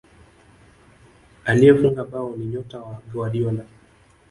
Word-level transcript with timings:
aliyefunga 1.45 2.03
bao 2.03 2.35
ni 2.35 2.45
nyota 2.45 2.79
wa 2.79 3.01
guardiola 3.13 3.63